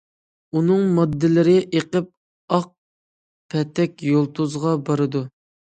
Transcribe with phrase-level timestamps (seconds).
[0.59, 2.09] ئۇنىڭ ماددىلىرى ئېقىپ
[2.57, 2.67] ئاق
[3.55, 5.29] پەتەك يۇلتۇزغا بارىدۇ.